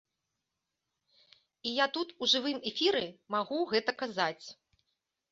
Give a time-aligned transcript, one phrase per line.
[1.71, 3.03] І я тут у жывым эфіры
[3.35, 4.45] магу гэта казаць.